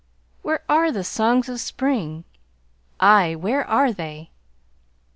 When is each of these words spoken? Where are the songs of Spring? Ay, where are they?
Where 0.41 0.63
are 0.67 0.91
the 0.91 1.03
songs 1.03 1.47
of 1.47 1.59
Spring? 1.59 2.23
Ay, 2.99 3.35
where 3.35 3.63
are 3.67 3.93
they? 3.93 4.31